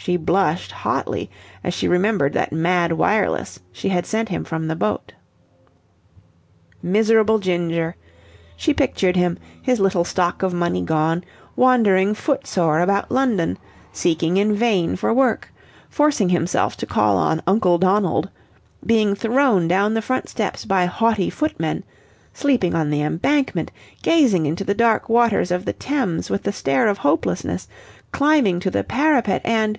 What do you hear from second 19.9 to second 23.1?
the front steps by haughty footmen; sleeping on the